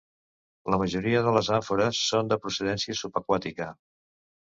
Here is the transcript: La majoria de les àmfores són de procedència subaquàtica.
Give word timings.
La 0.73 0.79
majoria 0.83 1.21
de 1.27 1.35
les 1.35 1.51
àmfores 1.59 2.01
són 2.09 2.35
de 2.35 2.41
procedència 2.47 3.01
subaquàtica. 3.05 3.73